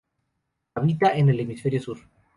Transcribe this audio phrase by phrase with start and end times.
[0.73, 1.99] Habitan en el hemisferio sur.